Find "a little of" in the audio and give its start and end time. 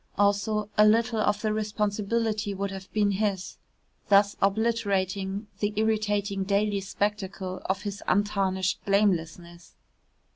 0.79-1.43